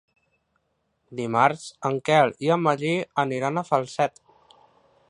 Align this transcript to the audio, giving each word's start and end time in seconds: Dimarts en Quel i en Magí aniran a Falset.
Dimarts 1.19 1.65
en 1.91 1.99
Quel 2.09 2.35
i 2.47 2.51
en 2.57 2.65
Magí 2.71 2.95
aniran 3.27 3.65
a 3.65 3.67
Falset. 3.71 4.23